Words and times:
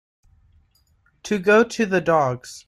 To 1.21 1.37
go 1.37 1.63
to 1.63 1.85
the 1.85 2.01
dogs. 2.01 2.59